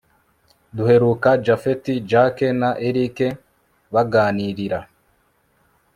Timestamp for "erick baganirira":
2.87-4.79